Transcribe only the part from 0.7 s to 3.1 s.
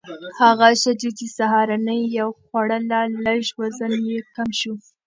ښځې چې سهارنۍ یې خوړله،